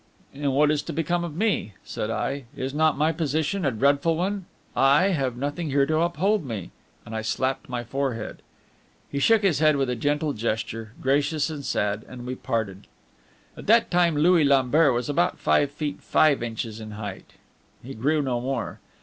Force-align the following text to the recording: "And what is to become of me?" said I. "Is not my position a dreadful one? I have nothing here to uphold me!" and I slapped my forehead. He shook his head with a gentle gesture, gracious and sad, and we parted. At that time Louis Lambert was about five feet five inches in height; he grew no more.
"And 0.33 0.51
what 0.53 0.71
is 0.71 0.81
to 0.81 0.93
become 0.93 1.23
of 1.23 1.35
me?" 1.35 1.75
said 1.83 2.09
I. 2.09 2.45
"Is 2.57 2.73
not 2.73 2.97
my 2.97 3.11
position 3.11 3.63
a 3.63 3.69
dreadful 3.69 4.15
one? 4.17 4.47
I 4.75 5.09
have 5.09 5.37
nothing 5.37 5.69
here 5.69 5.85
to 5.85 5.99
uphold 5.99 6.43
me!" 6.43 6.71
and 7.05 7.15
I 7.15 7.21
slapped 7.21 7.69
my 7.69 7.83
forehead. 7.83 8.41
He 9.11 9.19
shook 9.19 9.43
his 9.43 9.59
head 9.59 9.75
with 9.75 9.91
a 9.91 9.95
gentle 9.95 10.33
gesture, 10.33 10.93
gracious 10.99 11.51
and 11.51 11.63
sad, 11.63 12.03
and 12.09 12.25
we 12.25 12.33
parted. 12.33 12.87
At 13.55 13.67
that 13.67 13.91
time 13.91 14.17
Louis 14.17 14.43
Lambert 14.43 14.95
was 14.95 15.07
about 15.07 15.37
five 15.37 15.69
feet 15.69 16.01
five 16.01 16.41
inches 16.41 16.79
in 16.79 16.93
height; 16.93 17.33
he 17.83 17.93
grew 17.93 18.23
no 18.23 18.41
more. 18.41 18.79